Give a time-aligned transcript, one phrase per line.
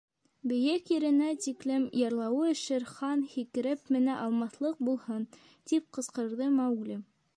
[0.51, 5.29] Бейек еренә тиклем, ярлауы Шер Хан һикереп менә алмаҫлыҡ булһын,—
[5.73, 6.99] тип ҡысҡырҙы Маугли.